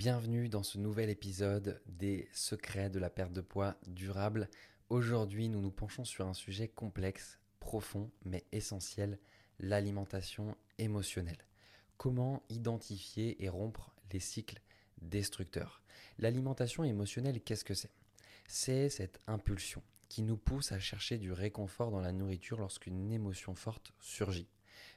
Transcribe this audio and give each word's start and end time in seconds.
Bienvenue 0.00 0.48
dans 0.48 0.62
ce 0.62 0.78
nouvel 0.78 1.10
épisode 1.10 1.78
des 1.84 2.26
secrets 2.32 2.88
de 2.88 2.98
la 2.98 3.10
perte 3.10 3.34
de 3.34 3.42
poids 3.42 3.76
durable. 3.86 4.48
Aujourd'hui, 4.88 5.50
nous 5.50 5.60
nous 5.60 5.70
penchons 5.70 6.06
sur 6.06 6.26
un 6.26 6.32
sujet 6.32 6.68
complexe, 6.68 7.38
profond, 7.58 8.10
mais 8.24 8.46
essentiel, 8.50 9.18
l'alimentation 9.58 10.56
émotionnelle. 10.78 11.44
Comment 11.98 12.42
identifier 12.48 13.44
et 13.44 13.50
rompre 13.50 13.94
les 14.10 14.20
cycles 14.20 14.62
destructeurs? 15.02 15.82
L'alimentation 16.18 16.82
émotionnelle, 16.82 17.42
qu'est-ce 17.42 17.66
que 17.66 17.74
c'est? 17.74 17.92
C'est 18.48 18.88
cette 18.88 19.20
impulsion 19.26 19.82
qui 20.08 20.22
nous 20.22 20.38
pousse 20.38 20.72
à 20.72 20.78
chercher 20.78 21.18
du 21.18 21.30
réconfort 21.30 21.90
dans 21.90 22.00
la 22.00 22.12
nourriture 22.12 22.58
lorsqu'une 22.58 23.12
émotion 23.12 23.54
forte 23.54 23.92
surgit. 24.00 24.48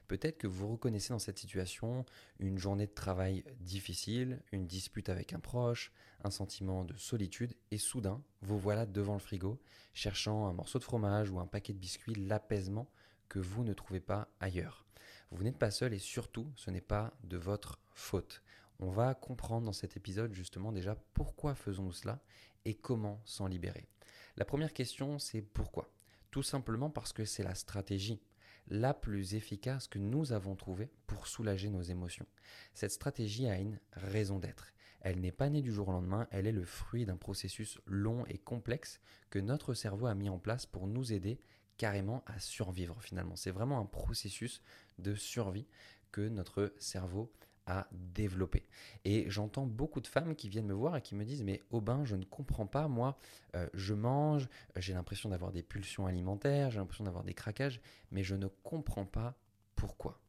Peut-être 0.08 0.38
que 0.38 0.48
vous 0.48 0.68
reconnaissez 0.68 1.14
dans 1.14 1.20
cette 1.20 1.40
situation 1.40 2.06
une 2.40 2.58
journée 2.58 2.88
de 2.88 2.94
travail 2.94 3.44
difficile, 3.60 4.42
une 4.52 4.68
dispute 4.68 5.10
avec 5.10 5.34
un 5.34 5.40
proche, 5.40 5.92
un 6.24 6.32
sentiment 6.32 6.86
de 6.86 6.96
solitude, 6.98 7.56
et 7.72 7.78
soudain, 7.78 8.22
vous 8.42 8.60
voilà 8.60 8.86
devant 8.86 9.14
le 9.14 9.20
frigo, 9.20 9.60
cherchant 9.94 10.48
un 10.48 10.54
morceau 10.54 10.80
de 10.80 10.84
fromage 10.84 11.30
ou 11.30 11.40
un 11.40 11.48
paquet 11.48 11.74
de 11.74 11.80
biscuits, 11.80 12.16
l'apaisement 12.16 12.90
que 13.30 13.40
vous 13.40 13.64
ne 13.64 13.74
trouvez 13.74 14.00
pas 14.00 14.28
ailleurs. 14.40 14.86
Vous 15.32 15.44
n'êtes 15.44 15.58
pas 15.58 15.72
seul 15.72 15.94
et 15.94 16.00
surtout, 16.00 16.52
ce 16.56 16.70
n'est 16.70 16.82
pas 16.82 17.14
de 17.24 17.38
votre 17.38 17.80
faute. 17.94 18.44
On 18.80 18.90
va 18.90 19.16
comprendre 19.16 19.66
dans 19.66 19.74
cet 19.74 19.98
épisode 19.98 20.34
justement 20.34 20.72
déjà 20.72 20.96
pourquoi 21.14 21.56
faisons-nous 21.56 21.94
cela 21.94 22.20
et 22.66 22.76
comment 22.76 23.22
s'en 23.26 23.48
libérer. 23.48 23.88
La 24.36 24.46
première 24.46 24.74
question, 24.74 25.20
c'est 25.20 25.42
pourquoi? 25.42 25.92
Tout 26.32 26.44
simplement 26.44 26.90
parce 26.90 27.14
que 27.14 27.26
c'est 27.26 27.44
la 27.44 27.56
stratégie 27.56 28.20
la 28.68 28.94
plus 28.94 29.36
efficace 29.36 29.88
que 29.88 30.00
nous 30.00 30.32
avons 30.32 30.56
trouvée 30.56 30.90
pour 31.08 31.28
soulager 31.28 31.70
nos 31.70 31.82
émotions. 31.82 32.26
Cette 32.74 32.92
stratégie 32.92 33.48
a 33.48 33.60
une 33.60 33.80
raison 33.94 34.40
d'être. 34.40 34.74
Elle 35.02 35.20
n'est 35.20 35.34
pas 35.34 35.50
née 35.50 35.62
du 35.62 35.74
jour 35.74 35.90
au 35.90 35.92
lendemain, 35.92 36.28
elle 36.32 36.48
est 36.48 36.54
le 36.54 36.64
fruit 36.64 37.06
d'un 37.06 37.18
processus 37.18 37.80
long 37.86 38.26
et 38.28 38.38
complexe 38.38 39.02
que 39.30 39.40
notre 39.40 39.74
cerveau 39.74 40.06
a 40.06 40.16
mis 40.16 40.30
en 40.30 40.40
place 40.40 40.66
pour 40.66 40.88
nous 40.88 41.12
aider 41.12 41.42
carrément 41.78 42.24
à 42.26 42.40
survivre 42.40 43.02
finalement. 43.02 43.36
C'est 43.36 43.52
vraiment 43.52 43.80
un 43.80 43.86
processus 43.86 44.62
de 45.00 45.16
survie 45.16 45.68
que 46.12 46.22
notre 46.22 46.74
cerveau 46.78 47.34
à 47.66 47.88
développer. 47.92 48.66
Et 49.06 49.30
j'entends 49.30 49.66
beaucoup 49.66 50.02
de 50.02 50.08
femmes 50.08 50.36
qui 50.36 50.50
viennent 50.50 50.68
me 50.68 50.74
voir 50.74 50.96
et 50.98 51.02
qui 51.02 51.16
me 51.16 51.24
disent 51.24 51.44
mais 51.44 51.62
Aubin, 51.72 52.04
je 52.06 52.16
ne 52.16 52.26
comprends 52.26 52.68
pas, 52.68 52.88
moi, 52.88 53.18
euh, 53.56 53.68
je 53.74 53.94
mange, 53.94 54.50
j'ai 54.76 54.94
l'impression 54.94 55.30
d'avoir 55.30 55.52
des 55.52 55.64
pulsions 55.64 56.06
alimentaires, 56.06 56.72
j'ai 56.72 56.80
l'impression 56.80 57.06
d'avoir 57.06 57.24
des 57.24 57.34
craquages, 57.34 57.82
mais 58.12 58.24
je 58.24 58.36
ne 58.36 58.48
comprends 58.64 59.06
pas 59.06 59.38
pourquoi. 59.76 60.20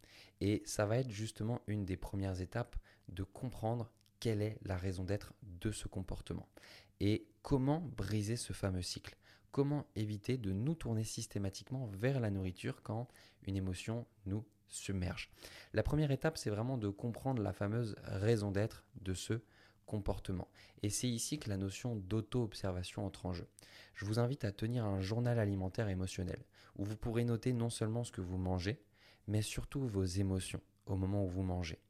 Et 0.40 0.62
ça 0.66 0.86
va 0.86 0.98
être 0.98 1.10
justement 1.10 1.60
une 1.66 1.84
des 1.84 1.96
premières 1.96 2.40
étapes 2.40 2.76
de 3.08 3.22
comprendre 3.22 3.90
quelle 4.20 4.42
est 4.42 4.58
la 4.62 4.76
raison 4.76 5.04
d'être 5.04 5.34
de 5.42 5.70
ce 5.70 5.88
comportement 5.88 6.48
et 7.00 7.26
comment 7.42 7.80
briser 7.80 8.36
ce 8.36 8.52
fameux 8.52 8.82
cycle? 8.82 9.16
Comment 9.52 9.86
éviter 9.94 10.36
de 10.36 10.52
nous 10.52 10.74
tourner 10.74 11.04
systématiquement 11.04 11.86
vers 11.86 12.18
la 12.18 12.30
nourriture 12.30 12.82
quand 12.82 13.06
une 13.46 13.56
émotion 13.56 14.06
nous 14.26 14.44
La 15.72 15.82
première 15.82 16.10
étape, 16.10 16.36
c'est 16.36 16.50
vraiment 16.50 16.78
de 16.78 16.88
comprendre 16.88 17.42
la 17.42 17.52
fameuse 17.52 17.96
raison 18.04 18.50
d'être 18.50 18.84
de 19.00 19.14
ce 19.14 19.40
comportement. 19.86 20.48
Et 20.82 20.90
c'est 20.90 21.08
ici 21.08 21.38
que 21.38 21.48
la 21.48 21.56
notion 21.56 21.96
d'auto-observation 21.96 23.06
entre 23.06 23.26
en 23.26 23.32
jeu. 23.32 23.46
Je 23.94 24.04
vous 24.04 24.18
invite 24.18 24.44
à 24.44 24.52
tenir 24.52 24.84
un 24.84 25.00
journal 25.00 25.38
alimentaire 25.38 25.88
émotionnel, 25.88 26.42
où 26.76 26.84
vous 26.84 26.96
pourrez 26.96 27.24
noter 27.24 27.52
non 27.52 27.70
seulement 27.70 28.04
ce 28.04 28.12
que 28.12 28.20
vous 28.20 28.38
mangez, 28.38 28.82
mais 29.26 29.42
surtout 29.42 29.86
vos 29.86 30.04
émotions 30.04 30.60
au 30.86 30.96
moment 30.96 31.24
où 31.24 31.28
vous 31.28 31.42
mangez. 31.42 31.80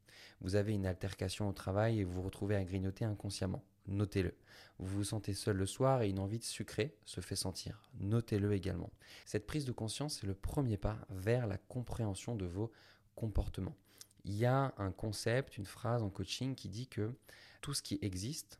Vous 0.40 0.56
avez 0.56 0.72
une 0.72 0.86
altercation 0.86 1.48
au 1.48 1.52
travail 1.52 2.00
et 2.00 2.04
vous 2.04 2.12
vous 2.12 2.22
retrouvez 2.22 2.56
à 2.56 2.64
grignoter 2.64 3.04
inconsciemment. 3.04 3.64
Notez-le. 3.86 4.34
Vous 4.78 4.96
vous 4.96 5.04
sentez 5.04 5.34
seul 5.34 5.56
le 5.56 5.66
soir 5.66 6.02
et 6.02 6.08
une 6.08 6.18
envie 6.18 6.38
de 6.38 6.44
sucrer 6.44 6.96
se 7.04 7.20
fait 7.20 7.36
sentir. 7.36 7.82
Notez-le 8.00 8.52
également. 8.52 8.90
Cette 9.26 9.46
prise 9.46 9.64
de 9.64 9.72
conscience 9.72 10.22
est 10.22 10.26
le 10.26 10.34
premier 10.34 10.76
pas 10.76 10.98
vers 11.10 11.46
la 11.46 11.58
compréhension 11.58 12.34
de 12.34 12.46
vos 12.46 12.72
comportements. 13.14 13.76
Il 14.24 14.34
y 14.34 14.46
a 14.46 14.74
un 14.78 14.90
concept, 14.90 15.58
une 15.58 15.66
phrase 15.66 16.02
en 16.02 16.08
coaching 16.08 16.54
qui 16.54 16.68
dit 16.68 16.88
que 16.88 17.12
tout 17.60 17.74
ce 17.74 17.82
qui 17.82 17.98
existe 18.00 18.58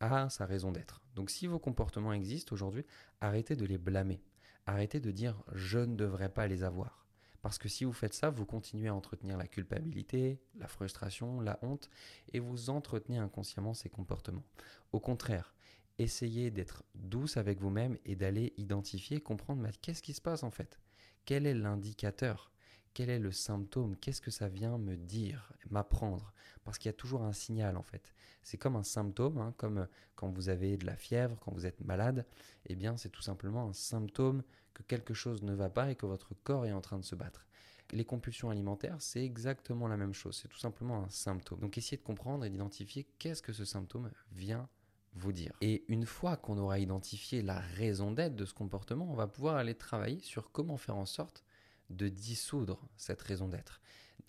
a 0.00 0.28
sa 0.28 0.44
raison 0.44 0.72
d'être. 0.72 1.02
Donc 1.14 1.30
si 1.30 1.46
vos 1.46 1.60
comportements 1.60 2.12
existent 2.12 2.52
aujourd'hui, 2.52 2.84
arrêtez 3.20 3.54
de 3.54 3.64
les 3.64 3.78
blâmer. 3.78 4.20
Arrêtez 4.66 4.98
de 4.98 5.12
dire 5.12 5.42
je 5.52 5.78
ne 5.78 5.94
devrais 5.94 6.28
pas 6.28 6.48
les 6.48 6.64
avoir. 6.64 7.06
Parce 7.44 7.58
que 7.58 7.68
si 7.68 7.84
vous 7.84 7.92
faites 7.92 8.14
ça, 8.14 8.30
vous 8.30 8.46
continuez 8.46 8.88
à 8.88 8.94
entretenir 8.94 9.36
la 9.36 9.46
culpabilité, 9.46 10.40
la 10.56 10.66
frustration, 10.66 11.42
la 11.42 11.58
honte, 11.60 11.90
et 12.32 12.40
vous 12.40 12.70
entretenez 12.70 13.18
inconsciemment 13.18 13.74
ces 13.74 13.90
comportements. 13.90 14.46
Au 14.92 14.98
contraire, 14.98 15.52
essayez 15.98 16.50
d'être 16.50 16.84
douce 16.94 17.36
avec 17.36 17.60
vous-même 17.60 17.98
et 18.06 18.16
d'aller 18.16 18.54
identifier, 18.56 19.20
comprendre 19.20 19.68
qu'est-ce 19.82 20.02
qui 20.02 20.14
se 20.14 20.22
passe 20.22 20.42
en 20.42 20.50
fait? 20.50 20.80
Quel 21.26 21.44
est 21.44 21.52
l'indicateur? 21.52 22.50
Quel 22.94 23.10
est 23.10 23.18
le 23.18 23.30
symptôme? 23.30 23.94
Qu'est-ce 23.96 24.22
que 24.22 24.30
ça 24.30 24.48
vient 24.48 24.78
me 24.78 24.96
dire, 24.96 25.52
m'apprendre? 25.68 26.32
Parce 26.64 26.78
qu'il 26.78 26.88
y 26.88 26.94
a 26.94 26.96
toujours 26.96 27.24
un 27.24 27.34
signal 27.34 27.76
en 27.76 27.82
fait. 27.82 28.14
C'est 28.42 28.56
comme 28.56 28.76
un 28.76 28.82
symptôme, 28.82 29.36
hein, 29.36 29.52
comme 29.58 29.86
quand 30.14 30.30
vous 30.30 30.48
avez 30.48 30.78
de 30.78 30.86
la 30.86 30.96
fièvre, 30.96 31.36
quand 31.40 31.52
vous 31.52 31.66
êtes 31.66 31.82
malade, 31.82 32.24
eh 32.64 32.74
bien 32.74 32.96
c'est 32.96 33.10
tout 33.10 33.20
simplement 33.20 33.68
un 33.68 33.74
symptôme 33.74 34.42
que 34.74 34.82
quelque 34.82 35.14
chose 35.14 35.42
ne 35.42 35.54
va 35.54 35.70
pas 35.70 35.90
et 35.90 35.96
que 35.96 36.06
votre 36.06 36.34
corps 36.42 36.66
est 36.66 36.72
en 36.72 36.80
train 36.80 36.98
de 36.98 37.04
se 37.04 37.14
battre. 37.14 37.46
Les 37.92 38.04
compulsions 38.04 38.50
alimentaires, 38.50 38.96
c'est 39.00 39.24
exactement 39.24 39.88
la 39.88 39.96
même 39.96 40.14
chose, 40.14 40.38
c'est 40.40 40.48
tout 40.48 40.58
simplement 40.58 41.04
un 41.04 41.08
symptôme. 41.08 41.60
Donc 41.60 41.78
essayez 41.78 41.96
de 41.96 42.02
comprendre 42.02 42.44
et 42.44 42.50
d'identifier 42.50 43.06
qu'est-ce 43.18 43.42
que 43.42 43.52
ce 43.52 43.64
symptôme 43.64 44.10
vient 44.32 44.68
vous 45.14 45.32
dire. 45.32 45.52
Et 45.60 45.84
une 45.88 46.06
fois 46.06 46.36
qu'on 46.36 46.58
aura 46.58 46.78
identifié 46.78 47.40
la 47.42 47.60
raison 47.60 48.10
d'être 48.10 48.34
de 48.34 48.44
ce 48.44 48.54
comportement, 48.54 49.10
on 49.10 49.14
va 49.14 49.28
pouvoir 49.28 49.56
aller 49.56 49.74
travailler 49.74 50.20
sur 50.20 50.50
comment 50.50 50.76
faire 50.76 50.96
en 50.96 51.06
sorte 51.06 51.44
de 51.90 52.08
dissoudre 52.08 52.80
cette 52.96 53.22
raison 53.22 53.48
d'être 53.48 53.80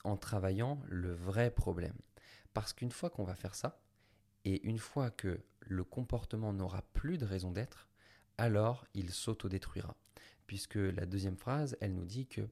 en 0.04 0.18
travaillant 0.18 0.80
le 0.88 1.14
vrai 1.14 1.50
problème. 1.50 1.98
Parce 2.54 2.74
qu'une 2.74 2.92
fois 2.92 3.10
qu'on 3.10 3.24
va 3.24 3.36
faire 3.36 3.56
ça, 3.56 3.82
et 4.46 4.66
une 4.68 4.78
fois 4.78 5.10
que 5.10 5.42
le 5.62 5.84
comportement 5.84 6.54
n'aura 6.54 6.84
plus 6.94 7.18
de 7.18 7.26
raison 7.26 7.52
d'être, 7.52 7.90
alors 8.38 8.86
il 8.94 9.12
s'autodétruira. 9.12 9.96
Puisque 10.48 10.76
la 10.76 11.06
deuxième 11.06 11.38
phrase, 11.38 11.78
elle 11.82 11.94
nous 11.94 12.06
dit 12.06 12.28
que 12.28 12.48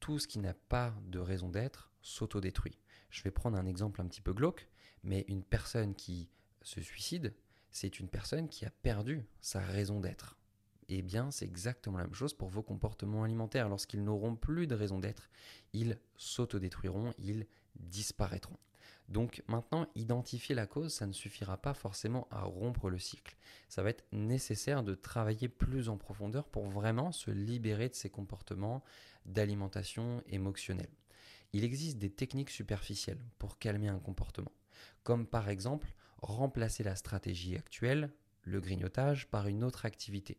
tout 0.00 0.18
ce 0.18 0.28
qui 0.28 0.38
n'a 0.38 0.54
pas 0.54 0.94
de 1.06 1.18
raison 1.18 1.48
d'être 1.48 1.90
s'autodétruit. 2.02 2.78
Je 3.10 3.22
vais 3.22 3.30
prendre 3.30 3.56
un 3.56 3.66
exemple 3.66 4.00
un 4.00 4.06
petit 4.06 4.20
peu 4.20 4.32
glauque, 4.32 4.68
mais 5.02 5.24
une 5.28 5.42
personne 5.42 5.94
qui 5.94 6.28
se 6.62 6.80
suicide, 6.80 7.34
c'est 7.70 7.98
une 8.00 8.08
personne 8.08 8.48
qui 8.48 8.64
a 8.64 8.70
perdu 8.70 9.24
sa 9.40 9.60
raison 9.60 10.00
d'être. 10.00 10.38
Eh 10.88 11.02
bien, 11.02 11.30
c'est 11.30 11.46
exactement 11.46 11.98
la 11.98 12.04
même 12.04 12.14
chose 12.14 12.34
pour 12.34 12.48
vos 12.48 12.62
comportements 12.62 13.24
alimentaires. 13.24 13.68
Lorsqu'ils 13.68 14.04
n'auront 14.04 14.36
plus 14.36 14.66
de 14.66 14.74
raison 14.74 14.98
d'être, 14.98 15.30
ils 15.72 15.98
s'autodétruiront, 16.16 17.14
ils 17.18 17.46
disparaîtront. 17.84 18.58
Donc 19.08 19.42
maintenant, 19.48 19.86
identifier 19.94 20.54
la 20.54 20.66
cause, 20.66 20.94
ça 20.94 21.06
ne 21.06 21.12
suffira 21.12 21.58
pas 21.58 21.74
forcément 21.74 22.26
à 22.30 22.42
rompre 22.42 22.88
le 22.88 22.98
cycle. 22.98 23.36
Ça 23.68 23.82
va 23.82 23.90
être 23.90 24.04
nécessaire 24.12 24.82
de 24.82 24.94
travailler 24.94 25.48
plus 25.48 25.88
en 25.88 25.98
profondeur 25.98 26.48
pour 26.48 26.66
vraiment 26.66 27.12
se 27.12 27.30
libérer 27.30 27.88
de 27.88 27.94
ces 27.94 28.08
comportements 28.08 28.82
d'alimentation 29.26 30.22
émotionnelle. 30.26 30.90
Il 31.52 31.64
existe 31.64 31.98
des 31.98 32.10
techniques 32.10 32.50
superficielles 32.50 33.22
pour 33.38 33.58
calmer 33.58 33.88
un 33.88 33.98
comportement, 33.98 34.52
comme 35.02 35.26
par 35.26 35.48
exemple 35.48 35.94
remplacer 36.22 36.82
la 36.82 36.96
stratégie 36.96 37.56
actuelle, 37.56 38.10
le 38.44 38.60
grignotage, 38.60 39.28
par 39.28 39.46
une 39.48 39.64
autre 39.64 39.86
activité. 39.86 40.38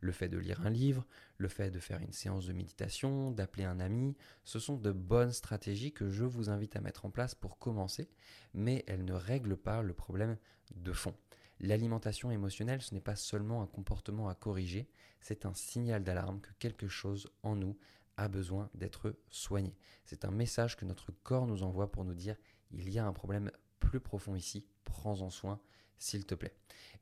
Le 0.00 0.12
fait 0.12 0.28
de 0.28 0.36
lire 0.36 0.60
un 0.66 0.70
livre, 0.70 1.06
le 1.38 1.48
fait 1.48 1.70
de 1.70 1.78
faire 1.78 2.00
une 2.00 2.12
séance 2.12 2.46
de 2.46 2.52
méditation, 2.52 3.30
d'appeler 3.30 3.64
un 3.64 3.80
ami, 3.80 4.16
ce 4.44 4.58
sont 4.58 4.76
de 4.76 4.92
bonnes 4.92 5.32
stratégies 5.32 5.92
que 5.92 6.10
je 6.10 6.24
vous 6.24 6.50
invite 6.50 6.76
à 6.76 6.80
mettre 6.80 7.06
en 7.06 7.10
place 7.10 7.34
pour 7.34 7.58
commencer, 7.58 8.10
mais 8.52 8.84
elles 8.86 9.04
ne 9.04 9.14
règlent 9.14 9.56
pas 9.56 9.82
le 9.82 9.94
problème 9.94 10.36
de 10.74 10.92
fond. 10.92 11.14
L'alimentation 11.60 12.30
émotionnelle, 12.30 12.82
ce 12.82 12.94
n'est 12.94 13.00
pas 13.00 13.16
seulement 13.16 13.62
un 13.62 13.66
comportement 13.66 14.28
à 14.28 14.34
corriger, 14.34 14.88
c'est 15.20 15.46
un 15.46 15.54
signal 15.54 16.04
d'alarme 16.04 16.40
que 16.40 16.52
quelque 16.58 16.88
chose 16.88 17.30
en 17.42 17.56
nous 17.56 17.78
a 18.16 18.28
besoin 18.28 18.68
d'être 18.74 19.16
soigné. 19.30 19.74
C'est 20.04 20.24
un 20.24 20.30
message 20.30 20.76
que 20.76 20.84
notre 20.84 21.12
corps 21.22 21.46
nous 21.46 21.62
envoie 21.62 21.90
pour 21.90 22.04
nous 22.04 22.14
dire 22.14 22.36
il 22.70 22.90
y 22.90 22.98
a 22.98 23.06
un 23.06 23.12
problème 23.12 23.50
plus 23.80 24.00
profond 24.00 24.34
ici, 24.34 24.66
prends-en 24.84 25.30
soin, 25.30 25.60
s'il 25.98 26.26
te 26.26 26.34
plaît. 26.34 26.54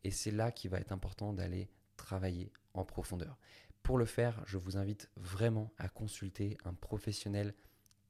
Et 0.04 0.10
c'est 0.10 0.30
là 0.30 0.50
qu'il 0.52 0.70
va 0.70 0.80
être 0.80 0.92
important 0.92 1.32
d'aller 1.32 1.68
travailler 1.96 2.52
en 2.74 2.84
profondeur. 2.84 3.38
Pour 3.82 3.98
le 3.98 4.04
faire, 4.04 4.42
je 4.46 4.58
vous 4.58 4.76
invite 4.76 5.10
vraiment 5.16 5.72
à 5.78 5.88
consulter 5.88 6.56
un 6.64 6.74
professionnel 6.74 7.54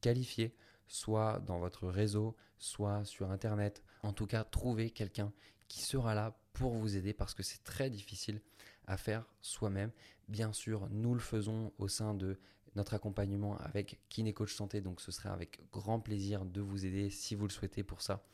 qualifié, 0.00 0.54
soit 0.86 1.40
dans 1.40 1.58
votre 1.58 1.88
réseau, 1.88 2.36
soit 2.58 3.04
sur 3.04 3.30
Internet. 3.30 3.82
En 4.02 4.12
tout 4.12 4.26
cas, 4.26 4.44
trouver 4.44 4.90
quelqu'un 4.90 5.32
qui 5.68 5.80
sera 5.80 6.14
là 6.14 6.36
pour 6.52 6.74
vous 6.74 6.96
aider 6.96 7.14
parce 7.14 7.34
que 7.34 7.42
c'est 7.42 7.64
très 7.64 7.88
difficile 7.88 8.42
à 8.86 8.96
faire 8.96 9.24
soi-même. 9.40 9.90
Bien 10.28 10.52
sûr, 10.52 10.88
nous 10.90 11.14
le 11.14 11.20
faisons 11.20 11.72
au 11.78 11.88
sein 11.88 12.14
de 12.14 12.38
notre 12.74 12.94
accompagnement 12.94 13.56
avec 13.58 14.00
Kiné 14.08 14.32
Coach 14.32 14.54
Santé, 14.54 14.80
donc 14.80 15.00
ce 15.00 15.12
serait 15.12 15.28
avec 15.28 15.60
grand 15.72 16.00
plaisir 16.00 16.44
de 16.44 16.60
vous 16.60 16.86
aider 16.86 17.10
si 17.10 17.34
vous 17.34 17.46
le 17.46 17.52
souhaitez 17.52 17.82
pour 17.82 18.02
ça. 18.02 18.24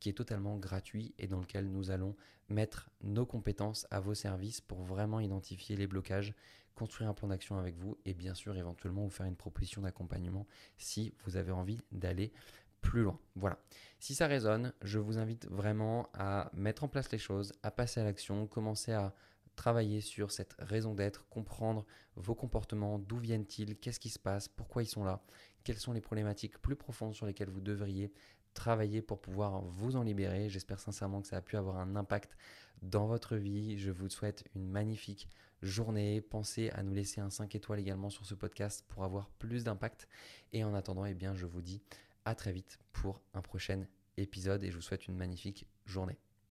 qui 0.00 0.08
est 0.08 0.14
totalement 0.14 0.56
gratuit 0.56 1.14
et 1.18 1.26
dans 1.26 1.40
lequel 1.40 1.70
nous 1.70 1.90
allons 1.90 2.16
mettre 2.48 2.90
nos 3.02 3.26
compétences 3.26 3.86
à 3.90 4.00
vos 4.00 4.14
services 4.14 4.60
pour 4.60 4.82
vraiment 4.82 5.20
identifier 5.20 5.76
les 5.76 5.86
blocages, 5.86 6.34
construire 6.74 7.10
un 7.10 7.14
plan 7.14 7.28
d'action 7.28 7.58
avec 7.58 7.76
vous 7.76 7.98
et 8.04 8.14
bien 8.14 8.34
sûr 8.34 8.56
éventuellement 8.56 9.04
vous 9.04 9.10
faire 9.10 9.26
une 9.26 9.36
proposition 9.36 9.82
d'accompagnement 9.82 10.46
si 10.76 11.14
vous 11.24 11.36
avez 11.36 11.52
envie 11.52 11.80
d'aller 11.92 12.32
plus 12.80 13.02
loin. 13.02 13.18
Voilà. 13.36 13.58
Si 13.98 14.14
ça 14.14 14.26
résonne, 14.26 14.72
je 14.82 14.98
vous 14.98 15.18
invite 15.18 15.46
vraiment 15.50 16.08
à 16.14 16.50
mettre 16.54 16.84
en 16.84 16.88
place 16.88 17.12
les 17.12 17.18
choses, 17.18 17.52
à 17.62 17.70
passer 17.70 18.00
à 18.00 18.04
l'action, 18.04 18.46
commencer 18.46 18.92
à 18.92 19.14
travailler 19.60 20.00
sur 20.00 20.30
cette 20.30 20.56
raison 20.58 20.94
d'être, 20.94 21.28
comprendre 21.28 21.84
vos 22.16 22.34
comportements, 22.34 22.98
d'où 22.98 23.18
viennent-ils, 23.18 23.76
qu'est-ce 23.76 24.00
qui 24.00 24.08
se 24.08 24.18
passe, 24.18 24.48
pourquoi 24.48 24.82
ils 24.82 24.86
sont 24.86 25.04
là, 25.04 25.22
quelles 25.64 25.76
sont 25.76 25.92
les 25.92 26.00
problématiques 26.00 26.56
plus 26.62 26.76
profondes 26.76 27.14
sur 27.14 27.26
lesquelles 27.26 27.50
vous 27.50 27.60
devriez 27.60 28.10
travailler 28.54 29.02
pour 29.02 29.20
pouvoir 29.20 29.60
vous 29.60 29.96
en 29.96 30.02
libérer. 30.02 30.48
J'espère 30.48 30.80
sincèrement 30.80 31.20
que 31.20 31.28
ça 31.28 31.36
a 31.36 31.42
pu 31.42 31.58
avoir 31.58 31.76
un 31.76 31.94
impact 31.94 32.38
dans 32.80 33.06
votre 33.06 33.36
vie. 33.36 33.76
Je 33.76 33.90
vous 33.90 34.08
souhaite 34.08 34.44
une 34.54 34.66
magnifique 34.66 35.28
journée. 35.60 36.22
Pensez 36.22 36.70
à 36.70 36.82
nous 36.82 36.94
laisser 36.94 37.20
un 37.20 37.28
5 37.28 37.54
étoiles 37.54 37.80
également 37.80 38.08
sur 38.08 38.24
ce 38.24 38.34
podcast 38.34 38.86
pour 38.88 39.04
avoir 39.04 39.28
plus 39.28 39.64
d'impact. 39.64 40.08
Et 40.54 40.64
en 40.64 40.72
attendant, 40.72 41.04
eh 41.04 41.12
bien, 41.12 41.34
je 41.34 41.44
vous 41.44 41.60
dis 41.60 41.82
à 42.24 42.34
très 42.34 42.52
vite 42.52 42.78
pour 42.94 43.20
un 43.34 43.42
prochain 43.42 43.84
épisode 44.16 44.64
et 44.64 44.70
je 44.70 44.76
vous 44.76 44.82
souhaite 44.82 45.06
une 45.06 45.16
magnifique 45.16 45.66
journée. 45.84 46.18